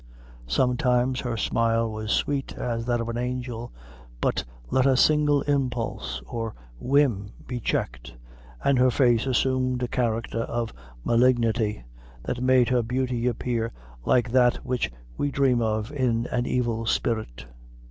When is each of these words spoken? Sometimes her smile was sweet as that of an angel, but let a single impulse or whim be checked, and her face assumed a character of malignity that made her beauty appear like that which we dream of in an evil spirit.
Sometimes 0.47 1.19
her 1.19 1.37
smile 1.37 1.87
was 1.91 2.11
sweet 2.11 2.57
as 2.57 2.85
that 2.85 2.99
of 2.99 3.07
an 3.07 3.19
angel, 3.19 3.71
but 4.19 4.43
let 4.71 4.87
a 4.87 4.97
single 4.97 5.43
impulse 5.43 6.23
or 6.25 6.55
whim 6.79 7.29
be 7.45 7.59
checked, 7.59 8.15
and 8.63 8.79
her 8.79 8.89
face 8.89 9.27
assumed 9.27 9.83
a 9.83 9.87
character 9.87 10.41
of 10.41 10.73
malignity 11.03 11.83
that 12.23 12.41
made 12.41 12.69
her 12.69 12.81
beauty 12.81 13.27
appear 13.27 13.71
like 14.03 14.31
that 14.31 14.55
which 14.65 14.89
we 15.17 15.29
dream 15.29 15.61
of 15.61 15.91
in 15.91 16.25
an 16.31 16.47
evil 16.47 16.87
spirit. 16.87 17.45